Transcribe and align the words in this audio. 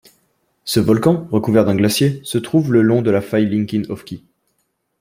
Ce 0.65 0.79
volcan, 0.79 1.27
recouvert 1.29 1.63
d'un 1.63 1.75
glacier, 1.75 2.21
se 2.23 2.39
trouve 2.39 2.73
le 2.73 2.81
long 2.81 3.03
de 3.03 3.11
la 3.11 3.21
faille 3.21 3.45
Liquiñe-Ofqui. 3.47 4.23